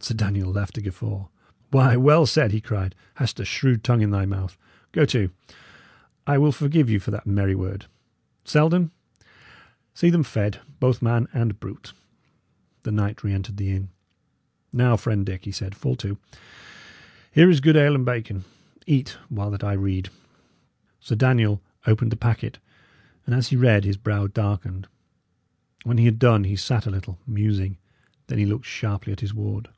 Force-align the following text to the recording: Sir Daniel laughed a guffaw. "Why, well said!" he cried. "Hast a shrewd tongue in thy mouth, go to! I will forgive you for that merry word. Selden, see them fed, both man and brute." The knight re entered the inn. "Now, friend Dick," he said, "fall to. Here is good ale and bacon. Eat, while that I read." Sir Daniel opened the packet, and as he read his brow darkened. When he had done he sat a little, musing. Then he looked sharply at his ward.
Sir 0.00 0.12
Daniel 0.14 0.52
laughed 0.52 0.76
a 0.76 0.82
guffaw. 0.82 1.28
"Why, 1.70 1.96
well 1.96 2.26
said!" 2.26 2.52
he 2.52 2.60
cried. 2.60 2.94
"Hast 3.14 3.40
a 3.40 3.44
shrewd 3.46 3.82
tongue 3.82 4.02
in 4.02 4.10
thy 4.10 4.26
mouth, 4.26 4.58
go 4.92 5.06
to! 5.06 5.30
I 6.26 6.36
will 6.36 6.52
forgive 6.52 6.90
you 6.90 7.00
for 7.00 7.10
that 7.10 7.26
merry 7.26 7.54
word. 7.54 7.86
Selden, 8.44 8.90
see 9.94 10.10
them 10.10 10.22
fed, 10.22 10.60
both 10.78 11.00
man 11.00 11.26
and 11.32 11.58
brute." 11.58 11.94
The 12.82 12.92
knight 12.92 13.24
re 13.24 13.32
entered 13.32 13.56
the 13.56 13.70
inn. 13.70 13.88
"Now, 14.74 14.98
friend 14.98 15.24
Dick," 15.24 15.46
he 15.46 15.50
said, 15.52 15.74
"fall 15.74 15.96
to. 15.96 16.18
Here 17.32 17.48
is 17.48 17.62
good 17.62 17.74
ale 17.76 17.94
and 17.94 18.04
bacon. 18.04 18.44
Eat, 18.86 19.16
while 19.30 19.50
that 19.52 19.64
I 19.64 19.72
read." 19.72 20.10
Sir 21.00 21.14
Daniel 21.16 21.62
opened 21.86 22.12
the 22.12 22.16
packet, 22.16 22.58
and 23.24 23.34
as 23.34 23.48
he 23.48 23.56
read 23.56 23.84
his 23.84 23.96
brow 23.96 24.26
darkened. 24.26 24.86
When 25.84 25.96
he 25.96 26.04
had 26.04 26.18
done 26.18 26.44
he 26.44 26.56
sat 26.56 26.84
a 26.84 26.90
little, 26.90 27.18
musing. 27.26 27.78
Then 28.26 28.36
he 28.36 28.44
looked 28.44 28.66
sharply 28.66 29.10
at 29.10 29.20
his 29.20 29.32
ward. 29.32 29.70